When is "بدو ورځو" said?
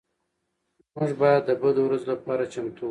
1.61-2.07